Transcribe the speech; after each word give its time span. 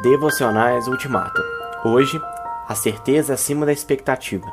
Devocionais 0.00 0.86
Ultimato. 0.86 1.42
Hoje, 1.84 2.22
a 2.68 2.74
certeza 2.76 3.34
acima 3.34 3.66
da 3.66 3.72
expectativa. 3.72 4.46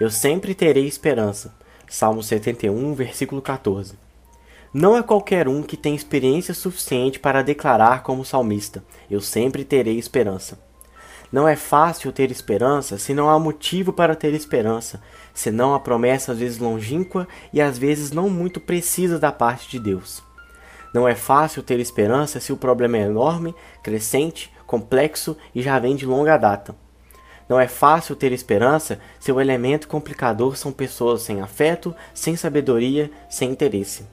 Eu 0.00 0.10
sempre 0.10 0.54
terei 0.54 0.86
esperança. 0.86 1.54
Salmo 1.86 2.22
71, 2.22 2.94
versículo 2.94 3.42
14. 3.42 3.98
Não 4.72 4.96
é 4.96 5.02
qualquer 5.02 5.46
um 5.46 5.62
que 5.62 5.76
tem 5.76 5.94
experiência 5.94 6.54
suficiente 6.54 7.20
para 7.20 7.42
declarar 7.42 8.02
como 8.02 8.24
salmista: 8.24 8.82
Eu 9.10 9.20
sempre 9.20 9.62
terei 9.62 9.98
esperança. 9.98 10.58
Não 11.30 11.46
é 11.46 11.54
fácil 11.54 12.12
ter 12.12 12.30
esperança 12.30 12.96
se 12.96 13.12
não 13.12 13.28
há 13.28 13.38
motivo 13.38 13.92
para 13.92 14.16
ter 14.16 14.32
esperança, 14.32 15.02
senão 15.34 15.74
a 15.74 15.80
promessa 15.80 16.32
às 16.32 16.38
vezes 16.38 16.56
longínqua 16.56 17.28
e 17.52 17.60
às 17.60 17.76
vezes 17.76 18.10
não 18.10 18.30
muito 18.30 18.58
precisa 18.58 19.18
da 19.18 19.30
parte 19.30 19.68
de 19.68 19.78
Deus. 19.78 20.22
Não 20.92 21.08
é 21.08 21.14
fácil 21.14 21.62
ter 21.62 21.80
esperança 21.80 22.38
se 22.38 22.52
o 22.52 22.56
problema 22.56 22.98
é 22.98 23.02
enorme, 23.02 23.54
crescente, 23.82 24.52
complexo 24.66 25.36
e 25.54 25.62
já 25.62 25.78
vem 25.78 25.96
de 25.96 26.04
longa 26.04 26.36
data. 26.36 26.74
Não 27.48 27.58
é 27.58 27.66
fácil 27.66 28.14
ter 28.14 28.32
esperança 28.32 28.98
se 29.18 29.32
o 29.32 29.40
elemento 29.40 29.88
complicador 29.88 30.56
são 30.56 30.72
pessoas 30.72 31.22
sem 31.22 31.40
afeto, 31.40 31.94
sem 32.14 32.36
sabedoria, 32.36 33.10
sem 33.28 33.50
interesse. 33.50 34.06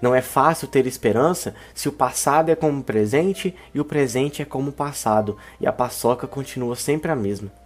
Não 0.00 0.14
é 0.14 0.20
fácil 0.20 0.68
ter 0.68 0.86
esperança 0.86 1.54
se 1.74 1.88
o 1.88 1.92
passado 1.92 2.50
é 2.50 2.54
como 2.54 2.80
o 2.80 2.84
presente 2.84 3.54
e 3.72 3.80
o 3.80 3.84
presente 3.84 4.42
é 4.42 4.44
como 4.44 4.70
o 4.70 4.72
passado 4.72 5.36
e 5.60 5.66
a 5.66 5.72
paçoca 5.72 6.26
continua 6.26 6.76
sempre 6.76 7.10
a 7.10 7.16
mesma. 7.16 7.63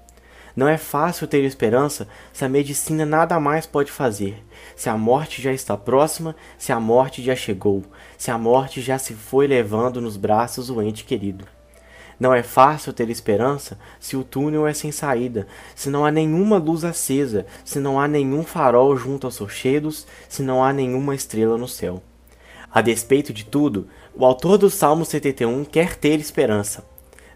Não 0.57 0.69
é 0.69 0.77
fácil 0.77 1.27
ter 1.27 1.45
esperança 1.45 2.09
se 2.33 2.45
a 2.45 2.48
medicina 2.48 3.05
nada 3.05 3.39
mais 3.39 3.66
pode 3.66 3.93
fazer, 3.93 4.45
se 4.75 4.89
a 4.89 4.97
morte 4.97 5.41
já 5.41 5.52
está 5.52 5.77
próxima, 5.77 6.34
se 6.56 6.73
a 6.73 6.80
morte 6.80 7.23
já 7.23 7.37
chegou, 7.37 7.84
se 8.16 8.30
a 8.30 8.39
morte 8.39 8.80
já 8.80 8.98
se 8.98 9.15
foi 9.15 9.47
levando 9.47 10.01
nos 10.01 10.16
braços 10.16 10.70
o 10.70 10.83
ente 10.83 11.05
querido. 11.05 11.47
Não 12.19 12.34
é 12.34 12.42
fácil 12.42 12.92
ter 12.92 13.09
esperança 13.11 13.78
se 14.00 14.17
o 14.17 14.25
túnel 14.25 14.67
é 14.67 14.75
sem 14.75 14.91
saída, 14.91 15.47
se 15.77 15.89
não 15.89 16.05
há 16.05 16.11
nenhuma 16.11 16.59
luz 16.59 16.83
acesa, 16.83 17.47
se 17.65 17.78
não 17.78 18.00
há 18.00 18.09
nenhum 18.09 18.42
farol 18.42 18.97
junto 18.97 19.27
aos 19.27 19.39
rochedos, 19.39 20.05
se 20.28 20.42
não 20.42 20.65
há 20.65 20.72
nenhuma 20.72 21.15
estrela 21.15 21.56
no 21.56 21.69
céu. 21.69 22.03
A 22.72 22.83
despeito 22.83 23.33
de 23.33 23.44
tudo, 23.44 23.87
o 24.15 24.25
autor 24.25 24.59
do 24.59 24.69
Salmo 24.69 25.05
71 25.05 25.65
quer 25.65 25.94
ter 25.94 26.19
esperança. 26.19 26.84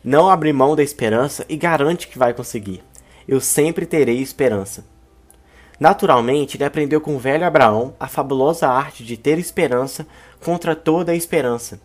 Não 0.02 0.28
abre 0.28 0.52
mão 0.52 0.74
da 0.74 0.82
esperança 0.82 1.46
e 1.48 1.56
garante 1.56 2.08
que 2.08 2.18
vai 2.18 2.34
conseguir 2.34 2.82
eu 3.26 3.40
sempre 3.40 3.86
terei 3.86 4.20
esperança. 4.20 4.84
Naturalmente, 5.78 6.56
ele 6.56 6.64
aprendeu 6.64 7.00
com 7.00 7.16
o 7.16 7.18
velho 7.18 7.44
Abraão 7.44 7.94
a 7.98 8.06
fabulosa 8.06 8.68
arte 8.68 9.04
de 9.04 9.16
ter 9.16 9.38
esperança 9.38 10.06
contra 10.44 10.76
toda 10.76 11.12
a 11.12 11.16
esperança, 11.16 11.80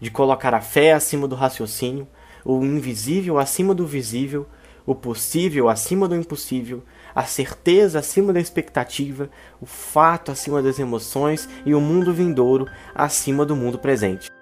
de 0.00 0.10
colocar 0.10 0.54
a 0.54 0.60
fé 0.60 0.92
acima 0.92 1.28
do 1.28 1.34
raciocínio, 1.34 2.06
o 2.44 2.64
invisível 2.64 3.38
acima 3.38 3.74
do 3.74 3.86
visível, 3.86 4.46
o 4.86 4.94
possível 4.94 5.68
acima 5.68 6.06
do 6.06 6.14
impossível, 6.14 6.82
a 7.14 7.24
certeza 7.24 7.98
acima 7.98 8.32
da 8.32 8.40
expectativa, 8.40 9.30
o 9.60 9.66
fato 9.66 10.32
acima 10.32 10.62
das 10.62 10.78
emoções 10.78 11.48
e 11.64 11.74
o 11.74 11.80
mundo 11.80 12.12
vindouro 12.12 12.66
acima 12.94 13.46
do 13.46 13.54
mundo 13.54 13.78
presente. 13.78 14.33